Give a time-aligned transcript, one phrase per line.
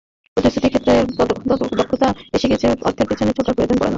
[0.37, 0.93] প্রযুক্তি ক্ষেত্রে
[1.79, 3.89] দক্ষতা এসে গেলে অর্থের পেছনে ছোটার প্রয়োজন পড়বে না।